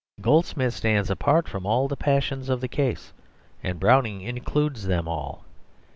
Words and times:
Goldsmith 0.19 0.73
stands 0.73 1.11
apart 1.11 1.47
from 1.47 1.67
all 1.67 1.87
the 1.87 1.95
passions 1.95 2.49
of 2.49 2.59
the 2.59 2.67
case, 2.67 3.13
and 3.61 3.79
Browning 3.79 4.21
includes 4.21 4.87
them 4.87 5.07
all. 5.07 5.45